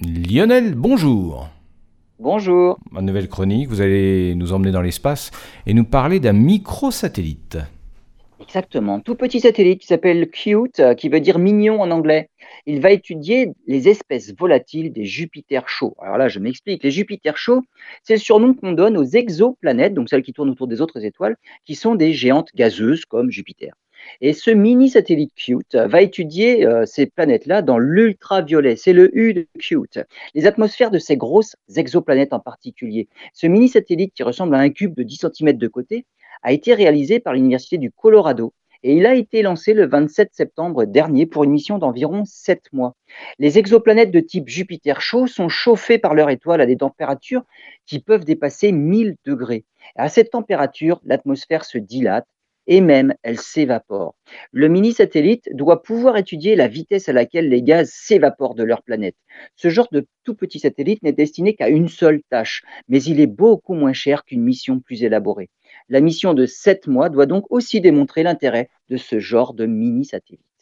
Lionel, 0.00 0.74
bonjour. 0.74 1.48
Bonjour. 2.18 2.78
Ma 2.90 3.00
nouvelle 3.00 3.28
chronique, 3.28 3.68
vous 3.68 3.80
allez 3.80 4.34
nous 4.34 4.52
emmener 4.52 4.72
dans 4.72 4.82
l'espace 4.82 5.30
et 5.66 5.74
nous 5.74 5.84
parler 5.84 6.18
d'un 6.18 6.32
microsatellite. 6.32 7.58
Exactement. 8.40 8.98
Tout 8.98 9.14
petit 9.14 9.38
satellite 9.38 9.80
qui 9.80 9.86
s'appelle 9.86 10.28
Cute, 10.30 10.80
euh, 10.80 10.94
qui 10.94 11.08
veut 11.08 11.20
dire 11.20 11.38
mignon 11.38 11.80
en 11.80 11.92
anglais. 11.92 12.28
Il 12.66 12.80
va 12.80 12.90
étudier 12.90 13.52
les 13.68 13.88
espèces 13.88 14.34
volatiles 14.36 14.92
des 14.92 15.04
Jupiters 15.04 15.68
chauds. 15.68 15.94
Alors 16.02 16.18
là, 16.18 16.26
je 16.26 16.40
m'explique. 16.40 16.82
Les 16.82 16.90
Jupiters 16.90 17.36
chauds, 17.36 17.62
c'est 18.02 18.14
le 18.14 18.20
surnom 18.20 18.52
qu'on 18.52 18.72
donne 18.72 18.96
aux 18.96 19.04
exoplanètes, 19.04 19.94
donc 19.94 20.08
celles 20.08 20.22
qui 20.22 20.32
tournent 20.32 20.50
autour 20.50 20.66
des 20.66 20.80
autres 20.80 21.04
étoiles, 21.04 21.36
qui 21.64 21.76
sont 21.76 21.94
des 21.94 22.12
géantes 22.12 22.50
gazeuses 22.56 23.04
comme 23.04 23.30
Jupiter. 23.30 23.74
Et 24.20 24.32
ce 24.32 24.50
mini 24.50 24.88
satellite 24.88 25.32
Cute 25.34 25.74
va 25.74 26.02
étudier 26.02 26.66
euh, 26.66 26.86
ces 26.86 27.06
planètes-là 27.06 27.62
dans 27.62 27.78
l'ultraviolet. 27.78 28.76
C'est 28.76 28.92
le 28.92 29.16
U 29.16 29.34
de 29.34 29.46
Cute. 29.58 29.98
Les 30.34 30.46
atmosphères 30.46 30.90
de 30.90 30.98
ces 30.98 31.16
grosses 31.16 31.56
exoplanètes 31.76 32.32
en 32.32 32.40
particulier. 32.40 33.08
Ce 33.32 33.46
mini 33.46 33.68
satellite 33.68 34.14
qui 34.14 34.22
ressemble 34.22 34.54
à 34.54 34.58
un 34.58 34.70
cube 34.70 34.94
de 34.94 35.02
10 35.02 35.26
cm 35.34 35.52
de 35.56 35.68
côté 35.68 36.06
a 36.42 36.52
été 36.52 36.74
réalisé 36.74 37.20
par 37.20 37.32
l'Université 37.32 37.78
du 37.78 37.90
Colorado 37.90 38.52
et 38.84 38.94
il 38.94 39.06
a 39.06 39.14
été 39.14 39.40
lancé 39.40 39.72
le 39.72 39.86
27 39.86 40.34
septembre 40.34 40.84
dernier 40.84 41.24
pour 41.24 41.44
une 41.44 41.50
mission 41.50 41.78
d'environ 41.78 42.24
7 42.26 42.70
mois. 42.74 42.94
Les 43.38 43.58
exoplanètes 43.58 44.10
de 44.10 44.20
type 44.20 44.46
Jupiter 44.46 45.00
chaud 45.00 45.26
sont 45.26 45.48
chauffées 45.48 45.98
par 45.98 46.14
leur 46.14 46.28
étoile 46.28 46.60
à 46.60 46.66
des 46.66 46.76
températures 46.76 47.44
qui 47.86 47.98
peuvent 47.98 48.26
dépasser 48.26 48.72
1000 48.72 49.16
degrés. 49.24 49.64
À 49.96 50.10
cette 50.10 50.30
température, 50.30 51.00
l'atmosphère 51.04 51.64
se 51.64 51.78
dilate 51.78 52.26
et 52.66 52.80
même 52.80 53.14
elle 53.22 53.38
s'évapore. 53.38 54.14
Le 54.52 54.68
mini-satellite 54.68 55.48
doit 55.52 55.82
pouvoir 55.82 56.16
étudier 56.16 56.56
la 56.56 56.68
vitesse 56.68 57.08
à 57.08 57.12
laquelle 57.12 57.48
les 57.48 57.62
gaz 57.62 57.90
s'évaporent 57.90 58.54
de 58.54 58.64
leur 58.64 58.82
planète. 58.82 59.16
Ce 59.56 59.68
genre 59.68 59.88
de 59.92 60.06
tout 60.24 60.34
petit 60.34 60.58
satellite 60.58 61.02
n'est 61.02 61.12
destiné 61.12 61.54
qu'à 61.54 61.68
une 61.68 61.88
seule 61.88 62.22
tâche, 62.30 62.62
mais 62.88 63.02
il 63.02 63.20
est 63.20 63.26
beaucoup 63.26 63.74
moins 63.74 63.92
cher 63.92 64.24
qu'une 64.24 64.42
mission 64.42 64.80
plus 64.80 65.02
élaborée. 65.02 65.50
La 65.88 66.00
mission 66.00 66.34
de 66.34 66.46
7 66.46 66.86
mois 66.86 67.08
doit 67.08 67.26
donc 67.26 67.44
aussi 67.50 67.80
démontrer 67.80 68.22
l'intérêt 68.22 68.70
de 68.88 68.96
ce 68.96 69.18
genre 69.18 69.54
de 69.54 69.66
mini-satellite. 69.66 70.53